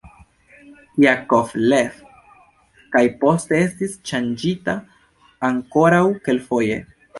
[1.03, 1.99] Jakovlev
[2.97, 4.77] kaj poste estis ŝanĝita
[5.53, 6.83] ankoraŭ kelkfoje.